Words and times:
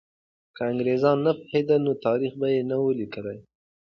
که 0.55 0.61
انګریزان 0.71 1.17
نه 1.25 1.31
پوهېدل، 1.39 1.79
نو 1.87 1.93
تاریخ 2.05 2.31
به 2.39 2.47
یې 2.53 2.61
نه 2.69 2.75
وو 2.79 2.97
لیکلی. 2.99 3.39